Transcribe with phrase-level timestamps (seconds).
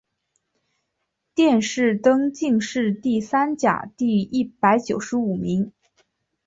[1.35, 5.71] 殿试登进士第三甲第一百九十五名。